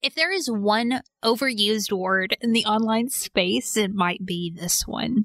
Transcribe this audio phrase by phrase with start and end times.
[0.00, 5.24] If there is one overused word in the online space, it might be this one.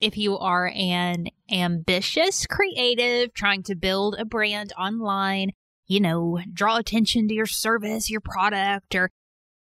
[0.00, 5.50] If you are an ambitious creative trying to build a brand online,
[5.86, 9.10] you know, draw attention to your service, your product, or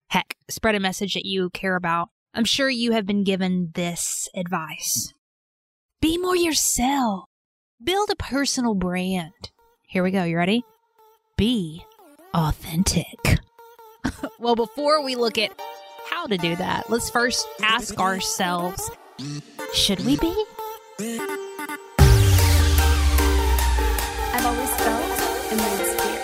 [0.09, 4.27] heck, spread a message that you care about, I'm sure you have been given this
[4.35, 5.13] advice.
[6.01, 7.25] Be more yourself.
[7.81, 9.51] Build a personal brand.
[9.87, 10.23] Here we go.
[10.23, 10.63] You ready?
[11.37, 11.85] Be
[12.33, 13.39] authentic.
[14.39, 15.51] Well, before we look at
[16.09, 18.89] how to do that, let's first ask ourselves
[19.73, 20.45] should we be?
[24.33, 26.19] I've always felt immense fear.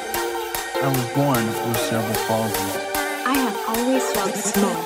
[0.83, 2.87] I was born with cerebral palsy.
[3.25, 4.81] I have always felt small.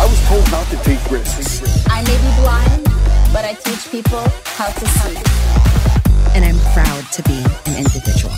[0.00, 1.86] I was told not to take risks.
[1.88, 2.84] I may be blind,
[3.32, 5.97] but I teach people how to see.
[6.38, 7.34] And I'm proud to be
[7.66, 8.32] an individual.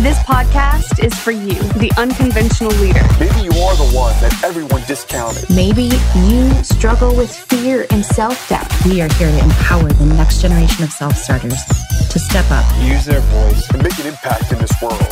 [0.00, 3.02] This podcast is for you, the unconventional leader.
[3.20, 5.50] Maybe you are the one that everyone discounted.
[5.50, 5.90] Maybe
[6.24, 8.72] you struggle with fear and self doubt.
[8.86, 11.62] We are here to empower the next generation of self starters
[12.08, 12.64] to step up.
[12.80, 13.68] Use their voice.
[13.72, 15.04] And make an impact in this world.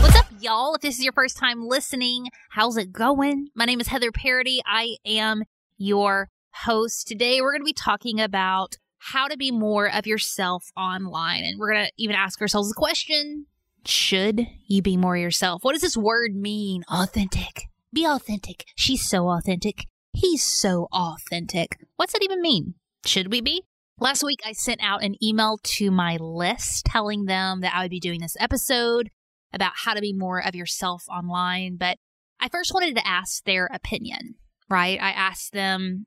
[0.00, 0.76] What's up, y'all?
[0.76, 3.48] If this is your first time listening, how's it going?
[3.56, 4.60] My name is Heather Parady.
[4.64, 5.42] I am
[5.76, 7.08] your host.
[7.08, 11.44] Today, we're going to be talking about how to be more of yourself online.
[11.44, 13.46] And we're going to even ask ourselves the question
[13.84, 15.64] Should you be more yourself?
[15.64, 16.84] What does this word mean?
[16.88, 17.68] Authentic.
[17.92, 18.64] Be authentic.
[18.76, 19.86] She's so authentic.
[20.12, 21.78] He's so authentic.
[21.96, 22.74] What's that even mean?
[23.04, 23.64] Should we be?
[23.98, 27.90] Last week, I sent out an email to my list telling them that I would
[27.90, 29.10] be doing this episode
[29.52, 31.76] about how to be more of yourself online.
[31.76, 31.98] But
[32.40, 34.36] I first wanted to ask their opinion,
[34.70, 34.98] right?
[35.00, 36.06] I asked them,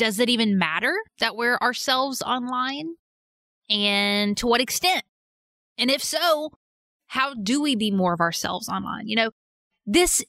[0.00, 2.94] does it even matter that we're ourselves online?
[3.68, 5.02] And to what extent?
[5.76, 6.52] And if so,
[7.08, 9.08] how do we be more of ourselves online?
[9.08, 9.30] You know,
[9.84, 10.24] this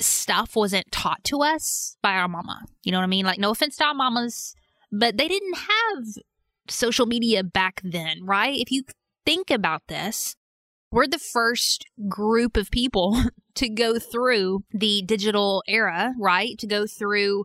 [0.00, 2.62] stuff wasn't taught to us by our mama.
[2.82, 3.24] You know what I mean?
[3.24, 4.56] Like, no offense to our mamas,
[4.90, 6.04] but they didn't have
[6.66, 8.58] social media back then, right?
[8.58, 8.82] If you
[9.24, 10.34] think about this,
[10.90, 13.22] we're the first group of people
[13.54, 16.58] to go through the digital era, right?
[16.58, 17.44] To go through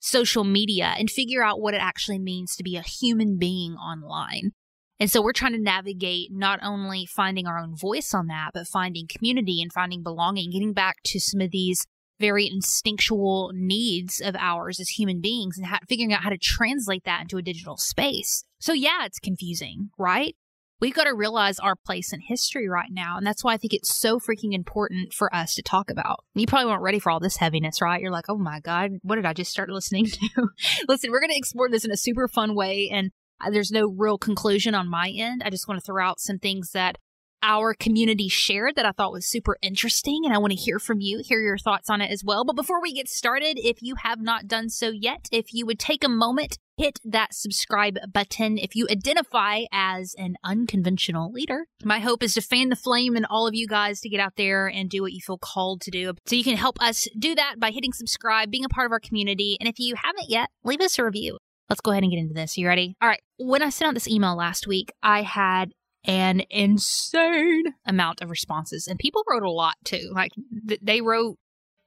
[0.00, 4.52] social media and figure out what it actually means to be a human being online.
[5.00, 8.66] And so we're trying to navigate not only finding our own voice on that, but
[8.66, 11.86] finding community and finding belonging, getting back to some of these
[12.18, 17.04] very instinctual needs of ours as human beings and ha- figuring out how to translate
[17.04, 18.44] that into a digital space.
[18.58, 20.34] So yeah, it's confusing, right?
[20.80, 23.16] We've got to realize our place in history right now.
[23.16, 26.24] And that's why I think it's so freaking important for us to talk about.
[26.34, 28.00] You probably weren't ready for all this heaviness, right?
[28.00, 30.48] You're like, oh my God, what did I just start listening to?
[30.88, 32.88] Listen, we're going to explore this in a super fun way.
[32.92, 33.10] And
[33.50, 35.42] there's no real conclusion on my end.
[35.44, 36.96] I just want to throw out some things that
[37.42, 40.22] our community shared that I thought was super interesting.
[40.24, 42.44] And I want to hear from you, hear your thoughts on it as well.
[42.44, 45.78] But before we get started, if you have not done so yet, if you would
[45.78, 48.56] take a moment, hit that subscribe button.
[48.56, 53.24] If you identify as an unconventional leader, my hope is to fan the flame in
[53.24, 55.90] all of you guys to get out there and do what you feel called to
[55.90, 56.14] do.
[56.26, 59.00] So you can help us do that by hitting subscribe, being a part of our
[59.00, 59.56] community.
[59.60, 61.38] And if you haven't yet, leave us a review.
[61.68, 62.56] Let's go ahead and get into this.
[62.56, 62.96] You ready?
[63.02, 63.20] All right.
[63.38, 65.72] When I sent out this email last week, I had
[66.04, 70.10] an insane amount of responses, and people wrote a lot too.
[70.14, 70.32] Like
[70.66, 71.36] th- they wrote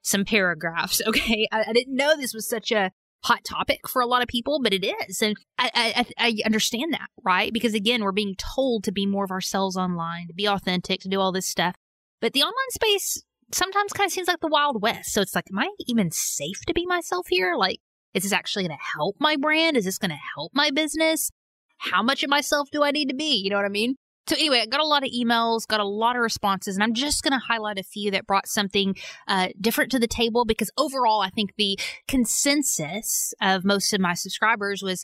[0.02, 1.02] some paragraphs.
[1.08, 2.92] Okay, I-, I didn't know this was such a
[3.24, 6.94] hot topic for a lot of people, but it is, and I, I I understand
[6.94, 7.54] that, right?
[7.54, 11.10] Because again, we're being told to be more of ourselves online, to be authentic, to
[11.10, 11.76] do all this stuff,
[12.20, 13.24] but the online space
[13.54, 15.14] sometimes kind of seems like the wild west.
[15.14, 17.56] So it's like, am I even safe to be myself here?
[17.56, 17.80] Like,
[18.14, 19.78] is this actually going to help my brand?
[19.78, 21.32] Is this going to help my business?
[21.78, 23.36] How much of myself do I need to be?
[23.36, 23.96] You know what I mean?
[24.28, 26.94] So anyway, I got a lot of emails, got a lot of responses, and I'm
[26.94, 28.96] just going to highlight a few that brought something
[29.28, 34.14] uh, different to the table because overall, I think the consensus of most of my
[34.14, 35.04] subscribers was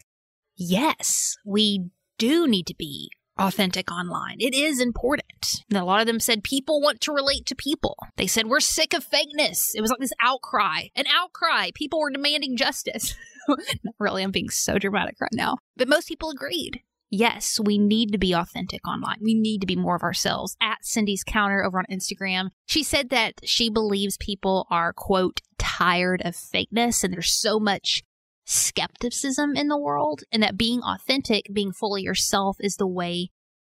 [0.55, 4.37] yes, we do need to be authentic online.
[4.39, 5.63] It is important.
[5.69, 7.95] And a lot of them said people want to relate to people.
[8.17, 9.69] They said we're sick of fakeness.
[9.75, 11.69] It was like this outcry, an outcry.
[11.75, 13.15] People were demanding justice.
[13.47, 15.57] Not really, I'm being so dramatic right now.
[15.75, 16.81] But most people agreed.
[17.09, 19.19] Yes, we need to be authentic online.
[19.21, 20.57] We need to be more of ourselves.
[20.61, 26.21] At Cindy's Counter over on Instagram, she said that she believes people are, quote, tired
[26.25, 28.03] of fakeness and there's so much
[28.45, 33.29] skepticism in the world, and that being authentic, being fully yourself, is the way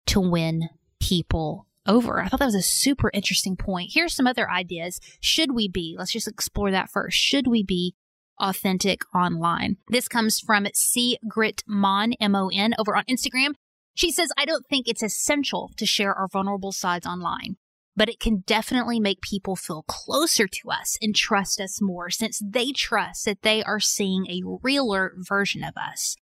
[0.07, 0.69] to win
[1.01, 2.21] people over.
[2.21, 3.91] I thought that was a super interesting point.
[3.95, 5.01] Here's some other ideas.
[5.21, 5.95] Should we be?
[5.97, 7.17] Let's just explore that first.
[7.17, 7.95] Should we be
[8.41, 9.77] authentic online?
[9.89, 13.55] This comes from C Grit Mon M O N over on Instagram.
[13.95, 17.57] She says, I don't think it's essential to share our vulnerable sides online.
[17.97, 22.41] but it can definitely make people feel closer to us and trust us more since
[22.45, 26.17] they trust that they are seeing a realer version of us.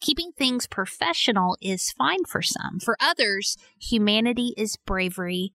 [0.00, 2.80] Keeping things professional is fine for some.
[2.80, 5.52] For others, humanity is bravery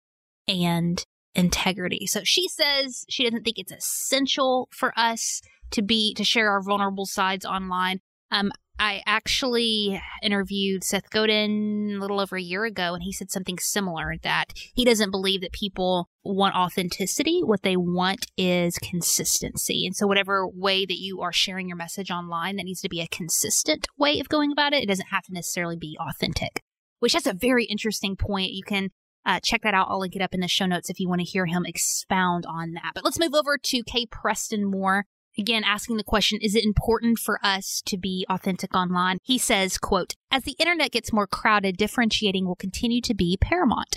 [0.48, 1.04] and
[1.36, 2.07] integrity.
[2.07, 5.42] So she says she doesn't think it's essential for us
[5.72, 8.00] to be to share our vulnerable sides online.
[8.31, 13.31] Um, I actually interviewed Seth Godin a little over a year ago, and he said
[13.31, 17.42] something similar that he doesn't believe that people want authenticity.
[17.44, 19.88] What they want is consistency.
[19.88, 23.02] And so, whatever way that you are sharing your message online, that needs to be
[23.02, 24.84] a consistent way of going about it.
[24.84, 26.62] It doesn't have to necessarily be authentic,
[27.00, 28.52] which that's a very interesting point.
[28.52, 28.90] You can
[29.25, 29.88] uh, check that out.
[29.90, 32.46] I'll link it up in the show notes if you want to hear him expound
[32.48, 32.92] on that.
[32.94, 35.06] But let's move over to Kay Preston Moore
[35.38, 39.18] again asking the question is it important for us to be authentic online?
[39.24, 43.95] He says quote as the internet gets more crowded differentiating will continue to be paramount.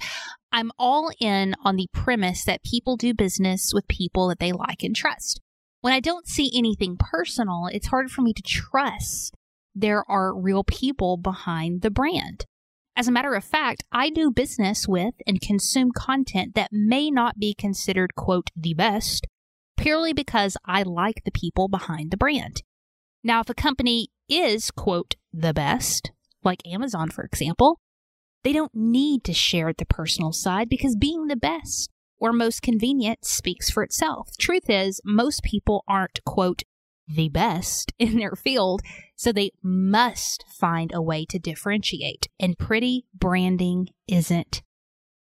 [0.53, 4.83] I'm all in on the premise that people do business with people that they like
[4.83, 5.41] and trust.
[5.81, 9.35] When i don't see anything personal it's hard for me to trust
[9.75, 12.45] there are real people behind the brand.
[12.97, 17.39] As a matter of fact, I do business with and consume content that may not
[17.39, 19.27] be considered, quote, the best,
[19.81, 22.63] purely because I like the people behind the brand.
[23.25, 26.13] Now, if a company is, quote, the best,
[26.45, 27.81] like Amazon, for example,
[28.45, 33.25] they don't need to share the personal side because being the best or most convenient
[33.25, 34.31] speaks for itself.
[34.39, 36.63] Truth is, most people aren't, quote,
[37.09, 38.83] the best in their field,
[39.17, 42.29] so they must find a way to differentiate.
[42.39, 44.63] And pretty branding isn't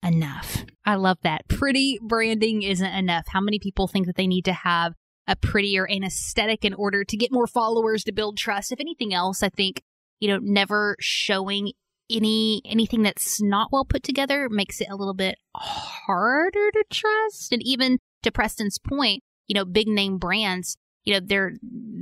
[0.02, 0.64] enough.
[0.84, 1.48] I love that.
[1.48, 3.26] Pretty branding isn't enough.
[3.28, 4.94] How many people think that they need to have
[5.26, 8.72] a prettier and aesthetic in order to get more followers to build trust?
[8.72, 9.82] If anything else, I think,
[10.18, 11.72] you know, never showing
[12.10, 17.52] any anything that's not well put together makes it a little bit harder to trust.
[17.52, 21.52] And even to Preston's point, you know, big name brands you know, they're,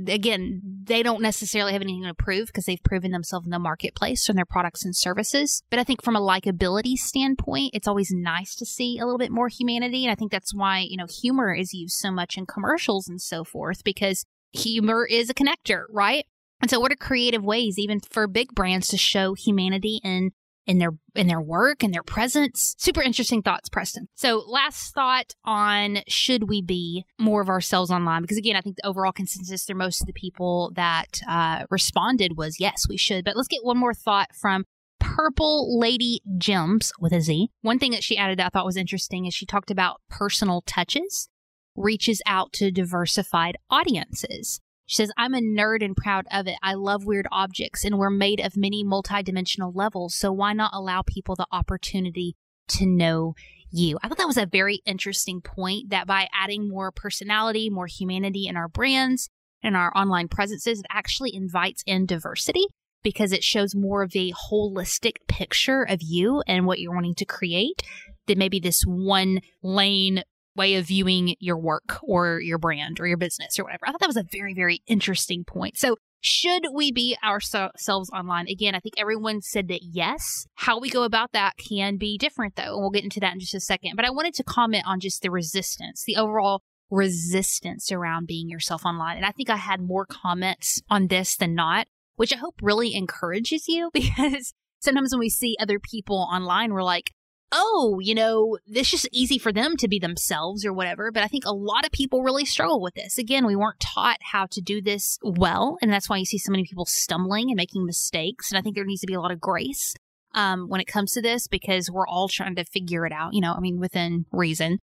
[0.07, 4.25] again, they don't necessarily have anything to prove because they've proven themselves in the marketplace
[4.25, 5.63] from their products and services.
[5.69, 9.31] But I think from a likability standpoint, it's always nice to see a little bit
[9.31, 10.03] more humanity.
[10.05, 13.21] And I think that's why, you know, humor is used so much in commercials and
[13.21, 16.25] so forth because humor is a connector, right?
[16.61, 20.31] And so, what are creative ways, even for big brands, to show humanity in
[20.69, 22.75] in their in their work and their presence.
[22.77, 24.07] Super interesting thoughts, Preston.
[24.13, 28.21] So last thought on should we be more of ourselves online?
[28.21, 32.37] Because again, I think the overall consensus through most of the people that uh, responded
[32.37, 33.25] was yes, we should.
[33.25, 34.65] But let's get one more thought from
[34.99, 37.49] Purple Lady Gems with a Z.
[37.61, 40.61] One thing that she added that I thought was interesting is she talked about personal
[40.67, 41.29] touches
[41.75, 44.61] reaches out to diversified audiences.
[44.89, 46.55] She says, I'm a nerd and proud of it.
[46.63, 50.15] I love weird objects and we're made of many multidimensional levels.
[50.15, 52.35] So why not allow people the opportunity
[52.69, 53.35] to know
[53.69, 53.99] you?
[54.01, 58.47] I thought that was a very interesting point that by adding more personality, more humanity
[58.47, 59.29] in our brands
[59.61, 62.65] and our online presences, it actually invites in diversity
[63.03, 67.25] because it shows more of a holistic picture of you and what you're wanting to
[67.25, 67.83] create
[68.25, 70.23] than maybe this one lane
[70.59, 73.87] way of viewing your work or your brand or your business or whatever.
[73.87, 75.77] I thought that was a very, very interesting point.
[75.77, 78.47] So, should we be ourselves online?
[78.49, 80.45] Again, I think everyone said that yes.
[80.55, 83.39] How we go about that can be different though, and we'll get into that in
[83.39, 83.95] just a second.
[83.95, 88.85] But I wanted to comment on just the resistance, the overall resistance around being yourself
[88.85, 89.15] online.
[89.15, 92.93] And I think I had more comments on this than not, which I hope really
[92.93, 97.11] encourages you because sometimes when we see other people online, we're like,
[97.51, 101.11] oh, you know, it's just easy for them to be themselves or whatever.
[101.11, 103.17] But I think a lot of people really struggle with this.
[103.17, 105.77] Again, we weren't taught how to do this well.
[105.81, 108.51] And that's why you see so many people stumbling and making mistakes.
[108.51, 109.95] And I think there needs to be a lot of grace
[110.33, 113.41] um, when it comes to this because we're all trying to figure it out, you
[113.41, 114.79] know, I mean, within reason.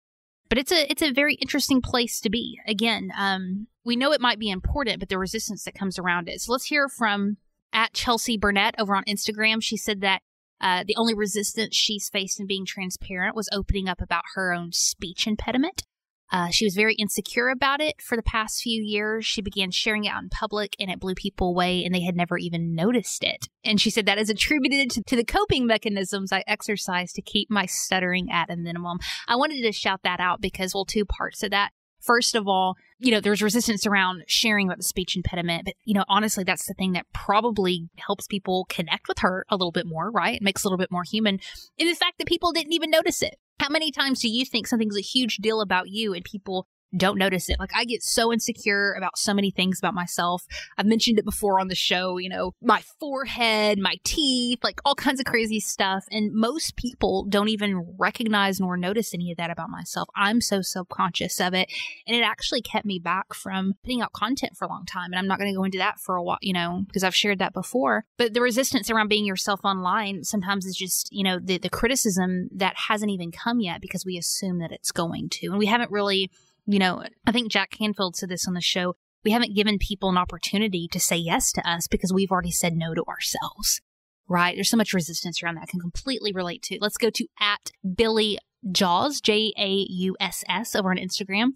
[0.49, 2.59] But it's a it's a very interesting place to be.
[2.67, 6.41] Again, um, we know it might be important, but the resistance that comes around it.
[6.41, 7.37] So let's hear from
[7.71, 9.63] at Chelsea Burnett over on Instagram.
[9.63, 10.21] She said that
[10.61, 14.71] uh, the only resistance she's faced in being transparent was opening up about her own
[14.71, 15.83] speech impediment.
[16.31, 19.25] Uh, she was very insecure about it for the past few years.
[19.25, 22.15] She began sharing it out in public and it blew people away and they had
[22.15, 23.49] never even noticed it.
[23.65, 27.49] And she said that is attributed to, to the coping mechanisms I exercise to keep
[27.49, 28.99] my stuttering at a minimum.
[29.27, 31.71] I wanted to shout that out because, well, two parts of that.
[32.01, 35.93] First of all, you know, there's resistance around sharing about the speech impediment, but you
[35.93, 39.85] know, honestly, that's the thing that probably helps people connect with her a little bit
[39.85, 40.35] more, right?
[40.35, 41.39] It makes a little bit more human.
[41.79, 43.37] And the fact that people didn't even notice it.
[43.59, 47.17] How many times do you think something's a huge deal about you and people don't
[47.17, 47.59] notice it.
[47.59, 50.45] Like I get so insecure about so many things about myself.
[50.77, 54.95] I've mentioned it before on the show, you know, my forehead, my teeth, like all
[54.95, 56.05] kinds of crazy stuff.
[56.11, 60.09] And most people don't even recognize nor notice any of that about myself.
[60.15, 61.69] I'm so subconscious of it.
[62.05, 65.11] And it actually kept me back from putting out content for a long time.
[65.11, 67.15] And I'm not going to go into that for a while, you know, because I've
[67.15, 68.05] shared that before.
[68.17, 72.49] But the resistance around being yourself online sometimes is just, you know, the, the criticism
[72.55, 75.47] that hasn't even come yet because we assume that it's going to.
[75.47, 76.29] And we haven't really
[76.71, 78.95] you know, I think Jack Canfield said this on the show.
[79.23, 82.73] We haven't given people an opportunity to say yes to us because we've already said
[82.75, 83.81] no to ourselves.
[84.27, 84.55] Right?
[84.55, 86.77] There's so much resistance around that I can completely relate to.
[86.79, 88.37] Let's go to at Billie
[88.71, 91.49] Jauss, J A U S S, over on Instagram.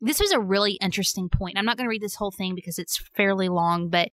[0.00, 1.56] This was a really interesting point.
[1.56, 4.08] I'm not going to read this whole thing because it's fairly long, but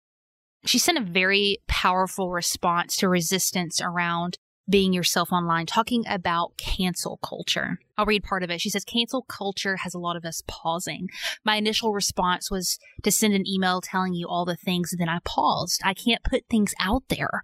[0.66, 4.38] she sent a very powerful response to resistance around
[4.70, 7.80] being yourself online, talking about cancel culture.
[7.98, 8.62] I'll read part of it.
[8.62, 11.10] She says, cancel culture has a lot of us pausing.
[11.44, 15.10] My initial response was to send an email telling you all the things, and then
[15.10, 15.82] I paused.
[15.84, 17.44] I can't put things out there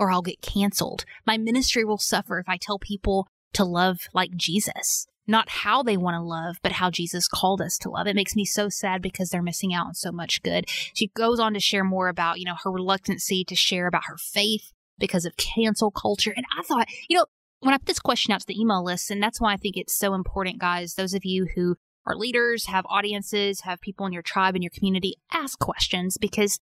[0.00, 1.04] or I'll get canceled.
[1.26, 5.06] My ministry will suffer if I tell people to love like Jesus.
[5.26, 8.06] Not how they want to love, but how Jesus called us to love.
[8.06, 10.64] It makes me so sad because they're missing out on so much good.
[10.94, 14.16] She goes on to share more about, you know, her reluctancy to share about her
[14.16, 16.32] faith because of cancel culture.
[16.36, 17.26] And I thought, you know,
[17.60, 19.76] when I put this question out to the email list, and that's why I think
[19.76, 21.76] it's so important, guys, those of you who
[22.06, 26.58] are leaders, have audiences, have people in your tribe, and your community, ask questions because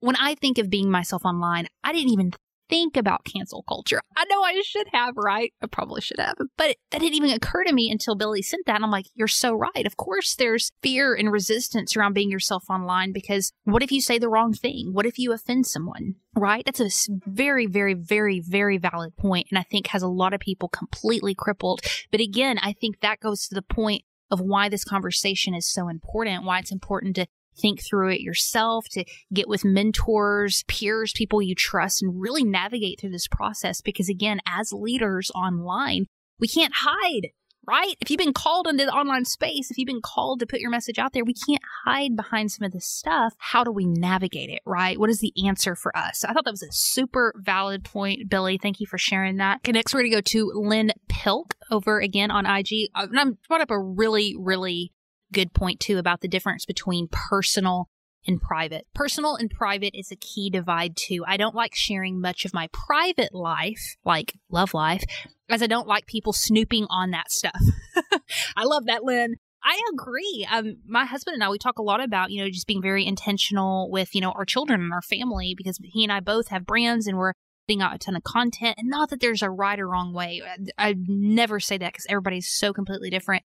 [0.00, 2.32] when I think of being myself online, I didn't even
[2.68, 4.00] think about cancel culture.
[4.16, 5.52] I know I should have, right?
[5.62, 8.82] I probably should have, but that didn't even occur to me until Billie sent that.
[8.82, 9.86] I'm like, you're so right.
[9.86, 14.18] Of course, there's fear and resistance around being yourself online because what if you say
[14.18, 14.90] the wrong thing?
[14.92, 16.16] What if you offend someone?
[16.36, 16.64] Right?
[16.64, 20.40] That's a very, very, very, very valid point, and I think has a lot of
[20.40, 21.80] people completely crippled.
[22.10, 25.88] But again, I think that goes to the point of why this conversation is so
[25.88, 27.26] important, why it's important to
[27.60, 33.00] think through it yourself, to get with mentors, peers, people you trust, and really navigate
[33.00, 33.80] through this process.
[33.80, 36.06] Because again, as leaders online,
[36.38, 37.30] we can't hide
[37.68, 37.96] right?
[38.00, 40.70] If you've been called into the online space, if you've been called to put your
[40.70, 43.34] message out there, we can't hide behind some of this stuff.
[43.36, 44.98] How do we navigate it, right?
[44.98, 46.20] What is the answer for us?
[46.20, 48.58] So I thought that was a super valid point, Billie.
[48.60, 49.58] Thank you for sharing that.
[49.58, 52.88] Okay, next we're going to go to Lynn Pilk over again on IG.
[52.94, 54.92] Uh, and I'm brought up a really, really
[55.32, 57.88] good point too about the difference between personal
[58.26, 58.86] and private.
[58.94, 61.24] Personal and private is a key divide too.
[61.26, 65.04] I don't like sharing much of my private life, like love life,
[65.48, 67.60] as I don't like people snooping on that stuff.
[68.56, 69.36] I love that, Lynn.
[69.64, 70.46] I agree.
[70.50, 73.04] Um, my husband and I, we talk a lot about, you know, just being very
[73.04, 76.64] intentional with, you know, our children and our family because he and I both have
[76.64, 77.32] brands and we're
[77.66, 78.76] putting out a ton of content.
[78.78, 80.42] And not that there's a right or wrong way.
[80.78, 83.42] I, I never say that because everybody's so completely different.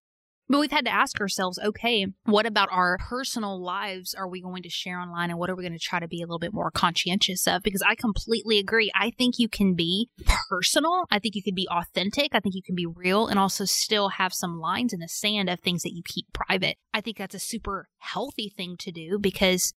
[0.48, 4.62] But we've had to ask ourselves, okay, what about our personal lives are we going
[4.64, 6.52] to share online and what are we going to try to be a little bit
[6.52, 7.62] more conscientious of?
[7.62, 8.92] Because I completely agree.
[8.94, 10.10] I think you can be
[10.50, 11.06] personal.
[11.10, 12.34] I think you can be authentic.
[12.34, 15.48] I think you can be real and also still have some lines in the sand
[15.48, 16.76] of things that you keep private.
[16.92, 19.72] I think that's a super healthy thing to do because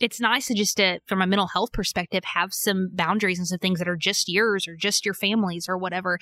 [0.00, 3.58] it's nice to just to, from a mental health perspective have some boundaries and some
[3.58, 6.18] things that are just yours or just your family's or whatever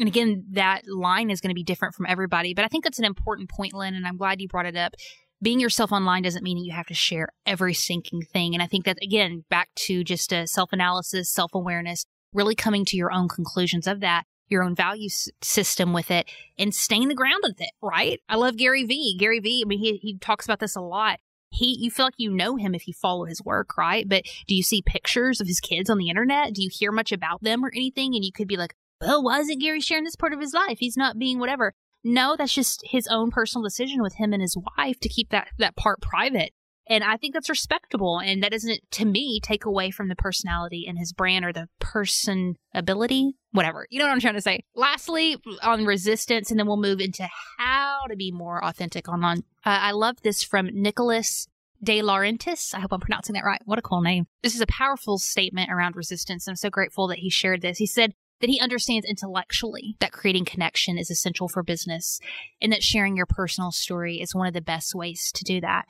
[0.00, 2.54] and again, that line is going to be different from everybody.
[2.54, 4.94] But I think that's an important point, Lynn, and I'm glad you brought it up.
[5.42, 8.54] Being yourself online doesn't mean that you have to share every sinking thing.
[8.54, 12.54] And I think that, again, back to just uh, a self analysis, self awareness, really
[12.54, 16.74] coming to your own conclusions of that, your own value s- system with it, and
[16.74, 18.20] staying the ground with it, right?
[18.26, 19.16] I love Gary Vee.
[19.18, 21.18] Gary Vee, I mean, he, he talks about this a lot
[21.52, 24.54] he you feel like you know him if you follow his work right but do
[24.54, 27.64] you see pictures of his kids on the internet do you hear much about them
[27.64, 30.40] or anything and you could be like well, why isn't Gary sharing this part of
[30.40, 30.78] his life?
[30.78, 31.74] He's not being whatever.
[32.02, 35.48] No, that's just his own personal decision with him and his wife to keep that,
[35.58, 36.52] that part private.
[36.86, 38.18] And I think that's respectable.
[38.18, 41.68] And that doesn't, to me, take away from the personality and his brand or the
[41.78, 43.86] person ability, whatever.
[43.90, 44.64] You know what I'm trying to say?
[44.74, 47.28] Lastly, on resistance, and then we'll move into
[47.58, 49.44] how to be more authentic online.
[49.64, 51.46] Uh, I love this from Nicholas
[51.82, 52.74] De Laurentiis.
[52.74, 53.60] I hope I'm pronouncing that right.
[53.64, 54.26] What a cool name.
[54.42, 56.48] This is a powerful statement around resistance.
[56.48, 57.78] I'm so grateful that he shared this.
[57.78, 62.20] He said, that he understands intellectually that creating connection is essential for business
[62.60, 65.86] and that sharing your personal story is one of the best ways to do that.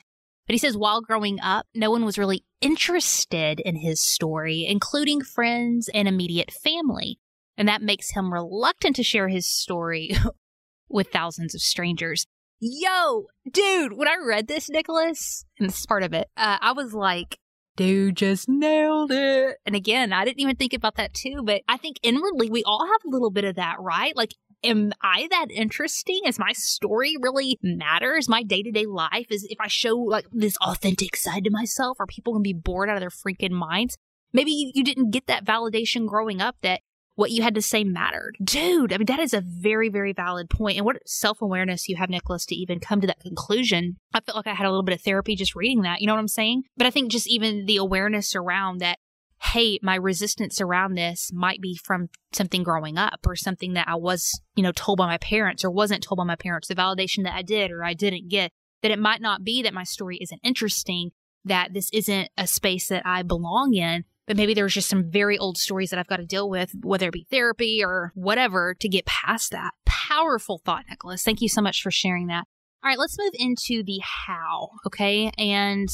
[0.47, 5.21] But he says while growing up, no one was really interested in his story, including
[5.21, 7.19] friends and immediate family.
[7.57, 10.11] And that makes him reluctant to share his story
[10.89, 12.25] with thousands of strangers.
[12.59, 16.73] Yo, dude, when I read this, Nicholas, and this is part of it, uh, I
[16.73, 17.37] was like,
[17.81, 19.57] dude just nailed it.
[19.65, 22.85] And again, I didn't even think about that too, but I think inwardly we all
[22.85, 24.15] have a little bit of that, right?
[24.15, 26.21] Like am I that interesting?
[26.27, 28.29] Is my story really matters?
[28.29, 31.99] My day to day life is if I show like this authentic side to myself,
[31.99, 33.97] are people gonna be bored out of their freaking minds?
[34.33, 36.81] Maybe you didn't get that validation growing up that
[37.15, 38.37] what you had to say mattered.
[38.43, 40.77] Dude, I mean, that is a very, very valid point.
[40.77, 43.97] And what self awareness you have, Nicholas, to even come to that conclusion.
[44.13, 46.01] I felt like I had a little bit of therapy just reading that.
[46.01, 46.63] You know what I'm saying?
[46.77, 48.97] But I think just even the awareness around that
[49.43, 53.95] hey, my resistance around this might be from something growing up or something that I
[53.95, 57.23] was, you know, told by my parents or wasn't told by my parents, the validation
[57.23, 58.51] that I did or I didn't get,
[58.83, 61.09] that it might not be that my story isn't interesting,
[61.43, 65.37] that this isn't a space that I belong in, but maybe there's just some very
[65.37, 68.89] old stories that I've got to deal with, whether it be therapy or whatever, to
[68.89, 69.71] get past that.
[69.85, 71.23] Powerful thought, Nicholas.
[71.23, 72.45] Thank you so much for sharing that.
[72.83, 75.31] All right, let's move into the how, okay?
[75.37, 75.87] And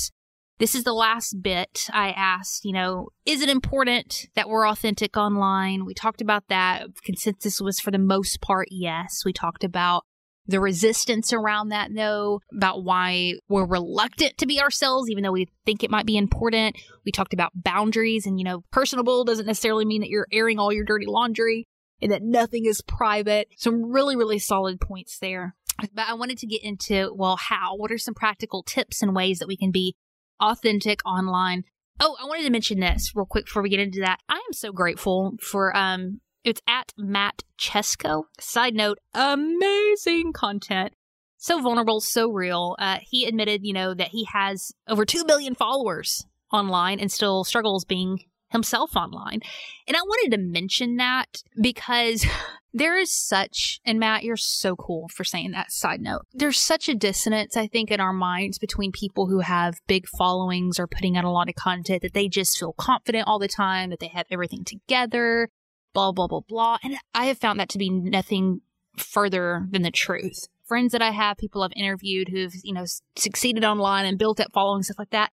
[0.59, 5.15] this is the last bit I asked, you know, is it important that we're authentic
[5.17, 5.85] online?
[5.85, 6.87] We talked about that.
[7.03, 9.23] Consensus was for the most part, yes.
[9.25, 10.05] We talked about
[10.47, 15.47] the resistance around that, though, about why we're reluctant to be ourselves, even though we
[15.65, 16.77] think it might be important.
[17.05, 20.73] We talked about boundaries and, you know, personable doesn't necessarily mean that you're airing all
[20.73, 21.65] your dirty laundry
[22.01, 23.47] and that nothing is private.
[23.57, 25.55] Some really, really solid points there.
[25.93, 27.75] But I wanted to get into, well, how?
[27.75, 29.95] What are some practical tips and ways that we can be
[30.39, 31.63] authentic online.
[31.99, 34.19] Oh, I wanted to mention this real quick before we get into that.
[34.29, 38.23] I am so grateful for um it's at Matt Chesko.
[38.39, 40.93] Side note, amazing content.
[41.35, 42.77] So vulnerable, so real.
[42.79, 47.43] Uh, he admitted, you know, that he has over 2 million followers online and still
[47.43, 49.41] struggles being himself online.
[49.87, 52.25] And I wanted to mention that because
[52.73, 56.21] there is such, and Matt, you're so cool for saying that side note.
[56.33, 60.79] There's such a dissonance, I think, in our minds between people who have big followings
[60.79, 63.89] or putting out a lot of content that they just feel confident all the time,
[63.89, 65.49] that they have everything together,
[65.93, 66.77] blah, blah, blah, blah.
[66.83, 68.61] And I have found that to be nothing
[68.97, 70.47] further than the truth.
[70.65, 74.51] Friends that I have, people I've interviewed who've, you know, succeeded online and built up
[74.53, 75.31] following, stuff like that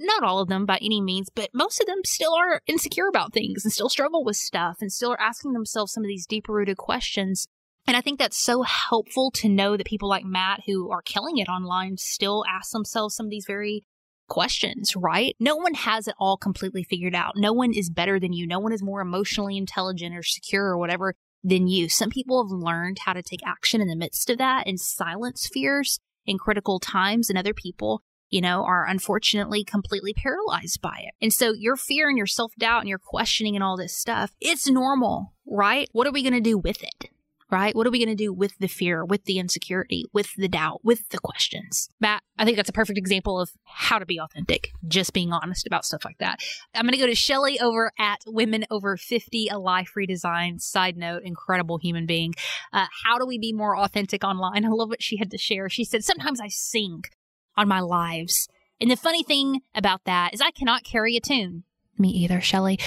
[0.00, 3.32] not all of them by any means, but most of them still are insecure about
[3.32, 6.52] things and still struggle with stuff and still are asking themselves some of these deeper
[6.52, 7.46] rooted questions.
[7.86, 11.38] And I think that's so helpful to know that people like Matt who are killing
[11.38, 13.84] it online still ask themselves some of these very
[14.30, 15.36] questions, right?
[15.38, 17.34] No one has it all completely figured out.
[17.36, 18.46] No one is better than you.
[18.46, 21.14] No one is more emotionally intelligent or secure or whatever
[21.44, 21.90] than you.
[21.90, 25.50] Some people have learned how to take action in the midst of that and silence
[25.52, 31.14] fears in critical times, and other people you know, are unfortunately completely paralyzed by it.
[31.20, 34.30] And so your fear and your self doubt and your questioning and all this stuff,
[34.40, 35.88] it's normal, right?
[35.92, 37.10] What are we going to do with it?
[37.50, 37.74] Right?
[37.74, 40.84] What are we going to do with the fear, with the insecurity, with the doubt,
[40.84, 41.88] with the questions?
[42.00, 45.66] Matt, I think that's a perfect example of how to be authentic, just being honest
[45.66, 46.40] about stuff like that.
[46.74, 50.60] I'm going to go to Shelly over at Women Over 50, a life redesign.
[50.60, 52.34] Side note, incredible human being.
[52.72, 54.64] Uh, how do we be more authentic online?
[54.64, 55.68] I love what she had to share.
[55.68, 57.02] She said, Sometimes I sing
[57.56, 58.48] on my lives.
[58.80, 61.64] And the funny thing about that is I cannot carry a tune.
[61.98, 62.78] Me either, Shelly.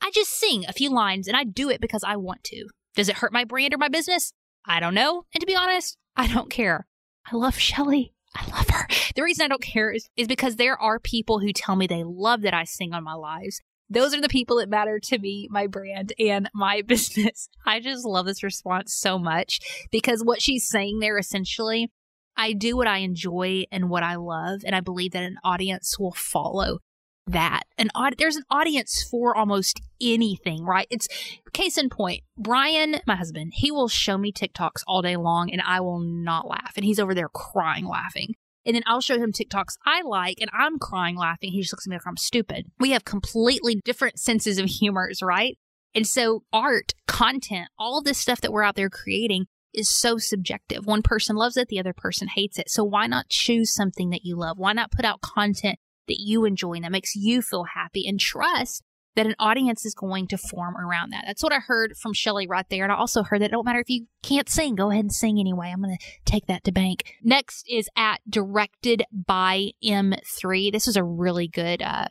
[0.00, 2.68] I just sing a few lines and I do it because I want to.
[2.94, 4.32] Does it hurt my brand or my business?
[4.64, 5.24] I don't know.
[5.34, 6.86] And to be honest, I don't care.
[7.30, 8.14] I love Shelly.
[8.34, 8.86] I love her.
[9.14, 12.04] The reason I don't care is, is because there are people who tell me they
[12.04, 13.60] love that I sing on my lives.
[13.88, 17.48] Those are the people that matter to me, my brand, and my business.
[17.64, 21.90] I just love this response so much because what she's saying there essentially
[22.36, 25.98] I do what I enjoy and what I love, and I believe that an audience
[25.98, 26.80] will follow
[27.26, 27.62] that.
[27.78, 30.86] An aud- there's an audience for almost anything, right?
[30.90, 31.08] It's
[31.52, 32.22] case in point.
[32.36, 36.46] Brian, my husband, he will show me TikToks all day long, and I will not
[36.46, 38.34] laugh, and he's over there crying, laughing.
[38.66, 41.52] And then I'll show him TikToks I like, and I'm crying, laughing.
[41.52, 42.66] He just looks at me like I'm stupid.
[42.78, 45.56] We have completely different senses of humors, right?
[45.94, 50.86] And so, art, content, all this stuff that we're out there creating, is so subjective.
[50.86, 52.70] One person loves it, the other person hates it.
[52.70, 54.56] So why not choose something that you love?
[54.56, 58.20] Why not put out content that you enjoy and that makes you feel happy and
[58.20, 58.82] trust
[59.16, 61.24] that an audience is going to form around that.
[61.26, 62.82] That's what I heard from Shelly right there.
[62.82, 65.12] And I also heard that it don't matter if you can't sing, go ahead and
[65.12, 65.70] sing anyway.
[65.72, 67.14] I'm going to take that to bank.
[67.22, 70.72] Next is at directed by M3.
[70.72, 72.06] This is a really good uh,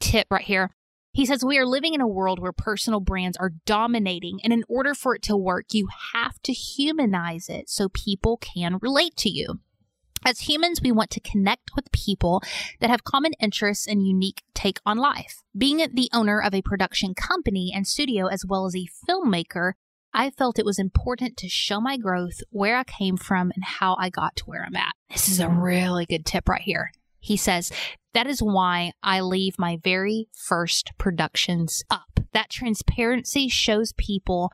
[0.00, 0.70] tip right here.
[1.12, 4.64] He says, We are living in a world where personal brands are dominating, and in
[4.68, 9.30] order for it to work, you have to humanize it so people can relate to
[9.30, 9.60] you.
[10.24, 12.42] As humans, we want to connect with people
[12.80, 15.42] that have common interests and unique take on life.
[15.56, 19.72] Being the owner of a production company and studio, as well as a filmmaker,
[20.12, 23.96] I felt it was important to show my growth, where I came from, and how
[23.98, 24.94] I got to where I'm at.
[25.10, 26.90] This is a really good tip right here.
[27.20, 27.70] He says,
[28.14, 32.20] That is why I leave my very first productions up.
[32.32, 34.52] That transparency shows people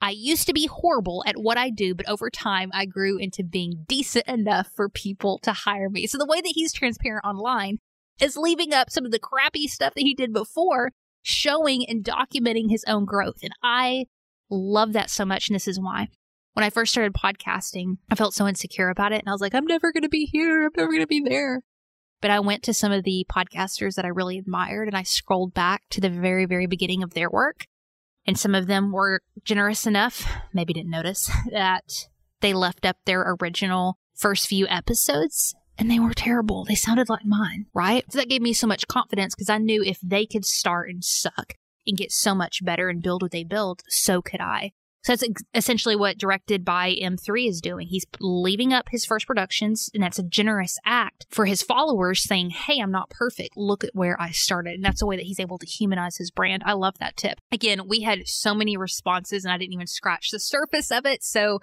[0.00, 3.44] I used to be horrible at what I do, but over time I grew into
[3.44, 6.06] being decent enough for people to hire me.
[6.06, 7.78] So the way that he's transparent online
[8.18, 12.70] is leaving up some of the crappy stuff that he did before, showing and documenting
[12.70, 13.38] his own growth.
[13.42, 14.06] And I
[14.48, 15.48] love that so much.
[15.48, 16.08] And this is why.
[16.54, 19.20] When I first started podcasting, I felt so insecure about it.
[19.20, 20.64] And I was like, I'm never going to be here.
[20.64, 21.60] I'm never going to be there.
[22.20, 25.54] But I went to some of the podcasters that I really admired and I scrolled
[25.54, 27.66] back to the very, very beginning of their work.
[28.30, 32.06] And some of them were generous enough, maybe didn't notice, that
[32.40, 36.64] they left up their original first few episodes and they were terrible.
[36.64, 38.04] They sounded like mine, right?
[38.08, 41.02] So that gave me so much confidence because I knew if they could start and
[41.02, 44.74] suck and get so much better and build what they build, so could I.
[45.02, 47.86] So that's essentially what Directed by M3 is doing.
[47.86, 52.50] He's leaving up his first productions, and that's a generous act for his followers saying,
[52.50, 53.56] Hey, I'm not perfect.
[53.56, 54.74] Look at where I started.
[54.74, 56.62] And that's a way that he's able to humanize his brand.
[56.66, 57.40] I love that tip.
[57.50, 61.22] Again, we had so many responses, and I didn't even scratch the surface of it.
[61.22, 61.60] So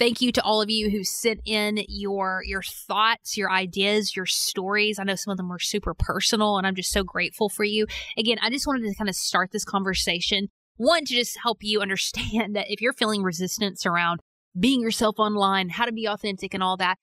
[0.00, 4.24] Thank you to all of you who sent in your your thoughts, your ideas, your
[4.24, 4.98] stories.
[4.98, 7.86] I know some of them were super personal and I'm just so grateful for you.
[8.16, 10.48] Again, I just wanted to kind of start this conversation
[10.80, 14.20] one to just help you understand that if you're feeling resistance around
[14.58, 16.96] being yourself online, how to be authentic and all that,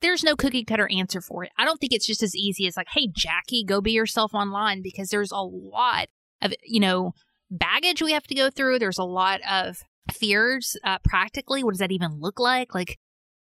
[0.00, 1.50] there's no cookie cutter answer for it.
[1.58, 4.82] I don't think it's just as easy as like, hey, Jackie, go be yourself online
[4.82, 6.06] because there's a lot
[6.42, 7.12] of, you know,
[7.50, 8.78] baggage we have to go through.
[8.78, 11.64] There's a lot of fears uh, practically.
[11.64, 12.74] What does that even look like?
[12.74, 12.98] Like,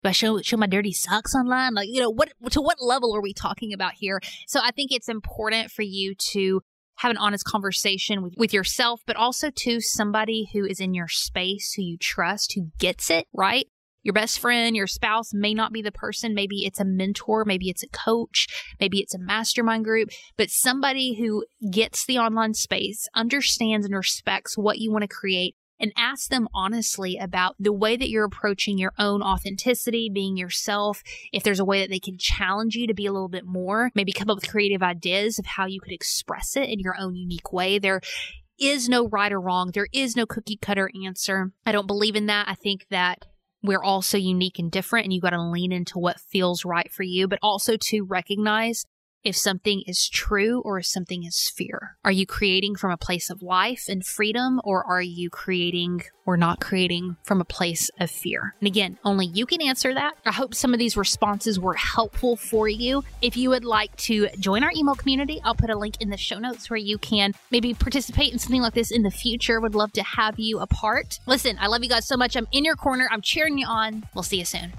[0.03, 1.73] do I show show my dirty socks online?
[1.73, 4.21] Like, you know, what to what level are we talking about here?
[4.47, 6.61] So I think it's important for you to
[6.99, 11.07] have an honest conversation with, with yourself, but also to somebody who is in your
[11.07, 13.65] space, who you trust, who gets it, right?
[14.03, 16.33] Your best friend, your spouse may not be the person.
[16.33, 17.45] Maybe it's a mentor.
[17.45, 18.47] Maybe it's a coach.
[18.79, 24.57] Maybe it's a mastermind group, but somebody who gets the online space, understands and respects
[24.57, 28.77] what you want to create and ask them honestly about the way that you're approaching
[28.77, 31.03] your own authenticity, being yourself.
[31.31, 33.91] If there's a way that they can challenge you to be a little bit more,
[33.95, 37.15] maybe come up with creative ideas of how you could express it in your own
[37.15, 37.79] unique way.
[37.79, 38.01] There
[38.59, 39.71] is no right or wrong.
[39.73, 41.51] There is no cookie cutter answer.
[41.65, 42.49] I don't believe in that.
[42.49, 43.25] I think that
[43.61, 46.91] we're all so unique and different and you got to lean into what feels right
[46.91, 48.85] for you, but also to recognize
[49.23, 51.97] if something is true or if something is fear.
[52.03, 56.37] Are you creating from a place of life and freedom or are you creating or
[56.37, 58.55] not creating from a place of fear?
[58.59, 60.13] And again, only you can answer that.
[60.25, 63.03] I hope some of these responses were helpful for you.
[63.21, 66.17] If you would like to join our email community, I'll put a link in the
[66.17, 69.59] show notes where you can maybe participate in something like this in the future.
[69.59, 71.19] Would love to have you a part.
[71.25, 72.35] Listen, I love you guys so much.
[72.35, 73.07] I'm in your corner.
[73.11, 74.03] I'm cheering you on.
[74.13, 74.73] We'll see you soon.